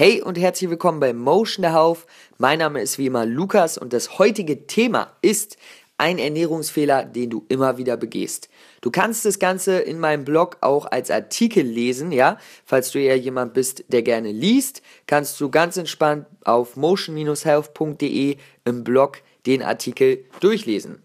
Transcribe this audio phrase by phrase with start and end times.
[0.00, 2.06] Hey und herzlich willkommen bei Motion der Hauf.
[2.36, 5.56] Mein Name ist wie immer Lukas und das heutige Thema ist
[5.96, 8.48] ein Ernährungsfehler, den du immer wieder begehst.
[8.80, 12.38] Du kannst das Ganze in meinem Blog auch als Artikel lesen, ja?
[12.64, 18.36] Falls du eher jemand bist, der gerne liest, kannst du ganz entspannt auf motion-health.de
[18.66, 21.02] im Blog den Artikel durchlesen.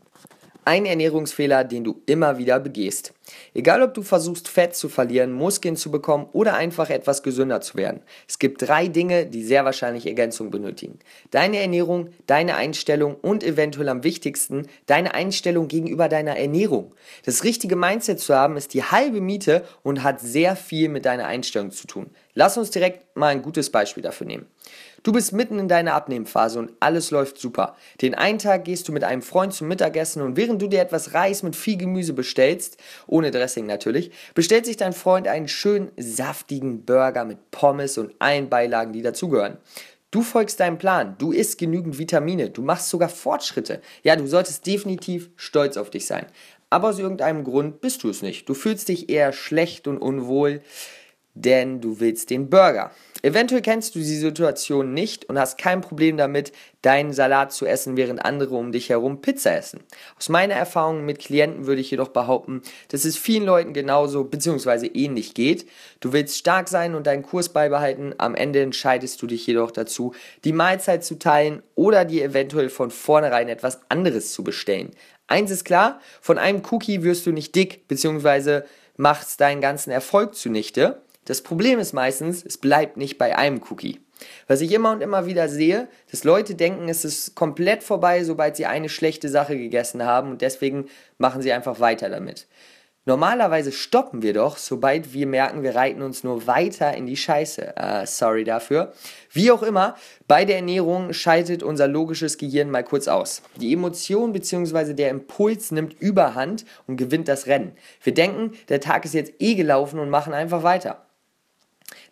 [0.65, 3.13] Ein Ernährungsfehler, den du immer wieder begehst.
[3.53, 7.75] Egal ob du versuchst, Fett zu verlieren, Muskeln zu bekommen oder einfach etwas gesünder zu
[7.75, 8.01] werden.
[8.27, 10.99] Es gibt drei Dinge, die sehr wahrscheinlich Ergänzung benötigen.
[11.31, 16.93] Deine Ernährung, deine Einstellung und eventuell am wichtigsten deine Einstellung gegenüber deiner Ernährung.
[17.25, 21.25] Das richtige Mindset zu haben ist die halbe Miete und hat sehr viel mit deiner
[21.25, 22.09] Einstellung zu tun.
[22.35, 24.47] Lass uns direkt mal ein gutes Beispiel dafür nehmen.
[25.03, 27.75] Du bist mitten in deiner Abnehmphase und alles läuft super.
[28.01, 31.13] Den einen Tag gehst du mit einem Freund zum Mittagessen und während du dir etwas
[31.13, 36.85] Reis mit viel Gemüse bestellst, ohne Dressing natürlich, bestellt sich dein Freund einen schönen saftigen
[36.85, 39.57] Burger mit Pommes und allen Beilagen, die dazugehören.
[40.09, 43.81] Du folgst deinem Plan, du isst genügend Vitamine, du machst sogar Fortschritte.
[44.03, 46.27] Ja, du solltest definitiv stolz auf dich sein.
[46.69, 48.47] Aber aus irgendeinem Grund bist du es nicht.
[48.47, 50.61] Du fühlst dich eher schlecht und unwohl
[51.33, 52.91] denn du willst den Burger.
[53.25, 57.95] Eventuell kennst du die Situation nicht und hast kein Problem damit, deinen Salat zu essen,
[57.95, 59.79] während andere um dich herum Pizza essen.
[60.17, 64.87] Aus meiner Erfahrung mit Klienten würde ich jedoch behaupten, dass es vielen Leuten genauso bzw.
[64.87, 65.65] ähnlich geht.
[66.01, 70.13] Du willst stark sein und deinen Kurs beibehalten, am Ende entscheidest du dich jedoch dazu,
[70.43, 74.91] die Mahlzeit zu teilen oder dir eventuell von vornherein etwas anderes zu bestellen.
[75.27, 78.63] Eins ist klar, von einem Cookie wirst du nicht dick bzw.
[78.97, 81.01] machst deinen ganzen Erfolg zunichte.
[81.25, 83.99] Das Problem ist meistens, es bleibt nicht bei einem Cookie.
[84.47, 88.55] Was ich immer und immer wieder sehe, dass Leute denken, es ist komplett vorbei, sobald
[88.55, 90.85] sie eine schlechte Sache gegessen haben und deswegen
[91.17, 92.47] machen sie einfach weiter damit.
[93.05, 97.73] Normalerweise stoppen wir doch, sobald wir merken, wir reiten uns nur weiter in die Scheiße.
[97.77, 98.93] Uh, sorry dafür.
[99.29, 103.41] Wie auch immer, bei der Ernährung schaltet unser logisches Gehirn mal kurz aus.
[103.57, 104.93] Die Emotion bzw.
[104.93, 107.73] der Impuls nimmt überhand und gewinnt das Rennen.
[108.01, 111.05] Wir denken, der Tag ist jetzt eh gelaufen und machen einfach weiter.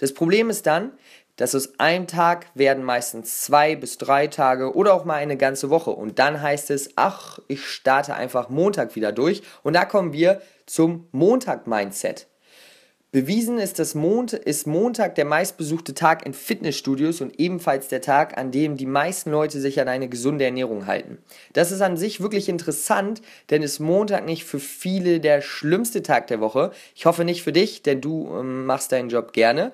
[0.01, 0.93] Das Problem ist dann,
[1.35, 5.69] dass aus einem Tag werden meistens zwei bis drei Tage oder auch mal eine ganze
[5.69, 5.91] Woche.
[5.91, 9.43] Und dann heißt es, ach, ich starte einfach Montag wieder durch.
[9.61, 12.27] Und da kommen wir zum Montag-Mindset.
[13.13, 18.37] Bewiesen ist, dass Mont ist Montag der meistbesuchte Tag in Fitnessstudios und ebenfalls der Tag,
[18.37, 21.17] an dem die meisten Leute sich an eine gesunde Ernährung halten.
[21.51, 26.27] Das ist an sich wirklich interessant, denn ist Montag nicht für viele der schlimmste Tag
[26.27, 26.71] der Woche.
[26.95, 29.73] Ich hoffe nicht für dich, denn du ähm, machst deinen Job gerne.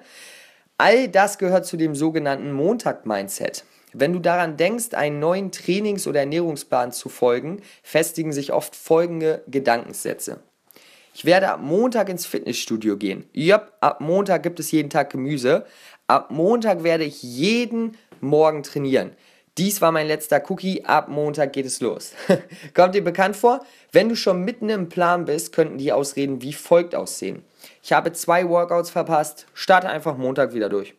[0.80, 3.66] All das gehört zu dem sogenannten Montag-Mindset.
[3.94, 9.44] Wenn du daran denkst, einen neuen Trainings- oder Ernährungsplan zu folgen, festigen sich oft folgende
[9.48, 10.40] Gedankensätze.
[11.18, 13.28] Ich werde ab Montag ins Fitnessstudio gehen.
[13.34, 15.66] Jupp, ab Montag gibt es jeden Tag Gemüse.
[16.06, 19.14] Ab Montag werde ich jeden Morgen trainieren.
[19.58, 20.86] Dies war mein letzter Cookie.
[20.86, 22.12] Ab Montag geht es los.
[22.76, 23.66] Kommt dir bekannt vor?
[23.92, 27.42] Wenn du schon mitten im Plan bist, könnten die Ausreden wie folgt aussehen.
[27.82, 29.48] Ich habe zwei Workouts verpasst.
[29.56, 30.94] Starte einfach Montag wieder durch.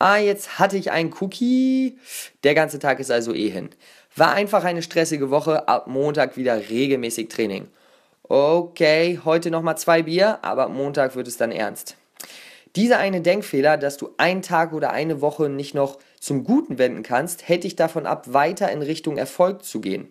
[0.00, 2.00] Ah, jetzt hatte ich einen Cookie.
[2.42, 3.70] Der ganze Tag ist also eh hin.
[4.16, 5.68] War einfach eine stressige Woche.
[5.68, 7.68] Ab Montag wieder regelmäßig Training
[8.28, 11.96] okay, heute nochmal zwei Bier, aber Montag wird es dann ernst.
[12.74, 17.02] Dieser eine Denkfehler, dass du einen Tag oder eine Woche nicht noch zum Guten wenden
[17.02, 20.10] kannst, hält dich davon ab, weiter in Richtung Erfolg zu gehen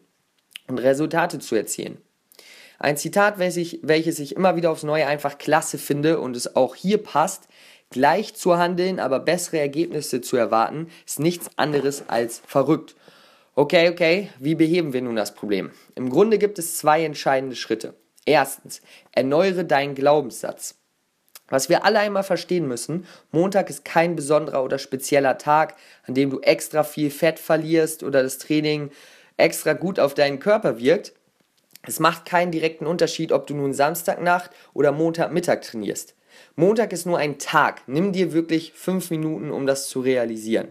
[0.67, 1.97] und Resultate zu erzielen.
[2.77, 6.97] Ein Zitat, welches ich, immer wieder aufs Neue einfach klasse finde und es auch hier
[6.97, 7.47] passt,
[7.91, 12.95] gleich zu handeln, aber bessere Ergebnisse zu erwarten, ist nichts anderes als verrückt.
[13.53, 15.71] Okay, okay, wie beheben wir nun das Problem?
[15.95, 17.93] Im Grunde gibt es zwei entscheidende Schritte.
[18.25, 20.75] Erstens, erneuere deinen Glaubenssatz.
[21.47, 25.75] Was wir alle einmal verstehen müssen, Montag ist kein besonderer oder spezieller Tag,
[26.07, 28.89] an dem du extra viel Fett verlierst oder das Training
[29.35, 31.13] extra gut auf deinen Körper wirkt.
[31.85, 36.15] Es macht keinen direkten Unterschied, ob du nun Samstagnacht oder Montagmittag trainierst.
[36.55, 37.81] Montag ist nur ein Tag.
[37.87, 40.69] Nimm dir wirklich fünf Minuten, um das zu realisieren.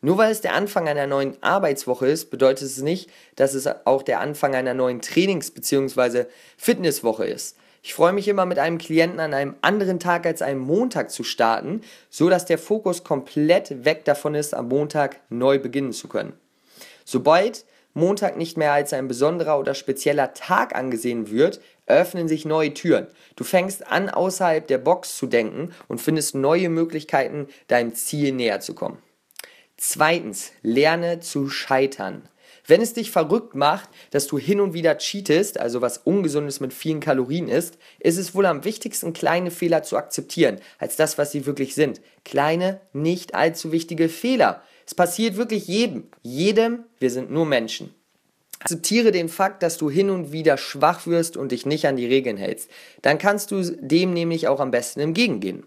[0.00, 4.02] Nur weil es der Anfang einer neuen Arbeitswoche ist, bedeutet es nicht, dass es auch
[4.02, 6.26] der Anfang einer neuen Trainings- bzw.
[6.56, 7.56] Fitnesswoche ist.
[7.82, 11.24] Ich freue mich immer mit einem Klienten an einem anderen Tag als einem Montag zu
[11.24, 16.32] starten, so dass der Fokus komplett weg davon ist, am Montag neu beginnen zu können.
[17.04, 22.74] Sobald Montag nicht mehr als ein besonderer oder spezieller Tag angesehen wird, öffnen sich neue
[22.74, 23.06] Türen.
[23.34, 28.60] Du fängst an, außerhalb der Box zu denken und findest neue Möglichkeiten, deinem Ziel näher
[28.60, 28.98] zu kommen.
[29.80, 32.28] Zweitens, lerne zu scheitern.
[32.66, 36.72] Wenn es dich verrückt macht, dass du hin und wieder cheatest, also was ungesundes mit
[36.72, 41.30] vielen Kalorien ist, ist es wohl am wichtigsten, kleine Fehler zu akzeptieren, als das, was
[41.30, 42.00] sie wirklich sind.
[42.24, 44.62] Kleine, nicht allzu wichtige Fehler.
[44.84, 46.08] Es passiert wirklich jedem.
[46.22, 47.94] Jedem, wir sind nur Menschen.
[48.58, 52.06] Akzeptiere den Fakt, dass du hin und wieder schwach wirst und dich nicht an die
[52.06, 52.68] Regeln hältst.
[53.02, 55.62] Dann kannst du dem nämlich auch am besten entgegengehen.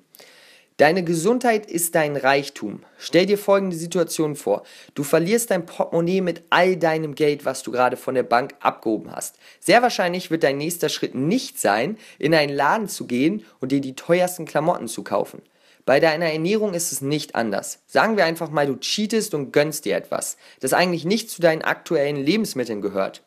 [0.82, 2.82] Deine Gesundheit ist dein Reichtum.
[2.98, 4.64] Stell dir folgende Situation vor.
[4.96, 9.12] Du verlierst dein Portemonnaie mit all deinem Geld, was du gerade von der Bank abgehoben
[9.12, 9.36] hast.
[9.60, 13.80] Sehr wahrscheinlich wird dein nächster Schritt nicht sein, in einen Laden zu gehen und dir
[13.80, 15.44] die teuersten Klamotten zu kaufen.
[15.86, 17.84] Bei deiner Ernährung ist es nicht anders.
[17.86, 21.62] Sagen wir einfach mal, du cheatest und gönnst dir etwas, das eigentlich nicht zu deinen
[21.62, 23.22] aktuellen Lebensmitteln gehört.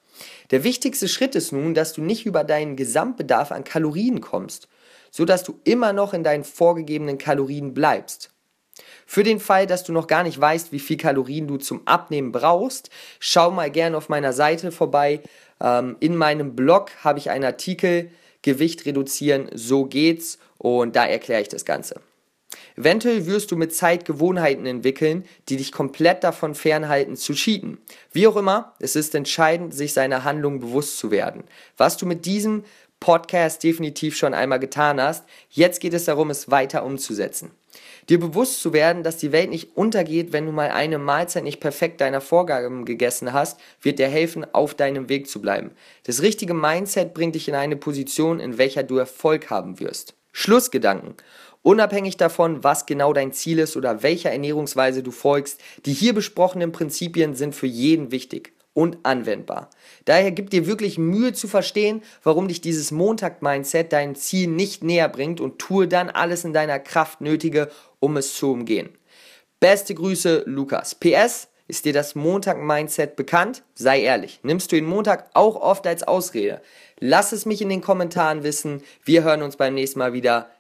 [0.50, 4.66] Der wichtigste Schritt ist nun, dass du nicht über deinen Gesamtbedarf an Kalorien kommst
[5.14, 8.30] so dass du immer noch in deinen vorgegebenen Kalorien bleibst.
[9.06, 12.32] Für den Fall, dass du noch gar nicht weißt, wie viel Kalorien du zum Abnehmen
[12.32, 12.90] brauchst,
[13.20, 15.20] schau mal gerne auf meiner Seite vorbei.
[15.60, 18.10] Ähm, in meinem Blog habe ich einen Artikel
[18.42, 22.00] Gewicht reduzieren, so geht's und da erkläre ich das Ganze.
[22.76, 27.78] Eventuell wirst du mit Zeit Gewohnheiten entwickeln, die dich komplett davon fernhalten zu cheaten.
[28.12, 31.44] Wie auch immer, es ist entscheidend, sich seiner Handlung bewusst zu werden.
[31.76, 32.64] Was du mit diesem
[33.04, 35.26] Podcast definitiv schon einmal getan hast.
[35.50, 37.50] Jetzt geht es darum, es weiter umzusetzen.
[38.08, 41.60] Dir bewusst zu werden, dass die Welt nicht untergeht, wenn du mal eine Mahlzeit nicht
[41.60, 45.72] perfekt deiner Vorgaben gegessen hast, wird dir helfen, auf deinem Weg zu bleiben.
[46.04, 50.14] Das richtige Mindset bringt dich in eine Position, in welcher du Erfolg haben wirst.
[50.32, 51.14] Schlussgedanken.
[51.60, 56.72] Unabhängig davon, was genau dein Ziel ist oder welcher Ernährungsweise du folgst, die hier besprochenen
[56.72, 59.70] Prinzipien sind für jeden wichtig und anwendbar.
[60.04, 65.08] Daher gib dir wirklich Mühe zu verstehen, warum dich dieses Montag-Mindset deinem Ziel nicht näher
[65.08, 68.90] bringt und tue dann alles in deiner Kraft Nötige, um es zu umgehen.
[69.60, 70.94] Beste Grüße, Lukas.
[70.94, 73.62] PS, ist dir das Montag-Mindset bekannt?
[73.74, 74.40] Sei ehrlich.
[74.42, 76.60] Nimmst du den Montag auch oft als Ausrede?
[76.98, 78.82] Lass es mich in den Kommentaren wissen.
[79.02, 80.50] Wir hören uns beim nächsten Mal wieder.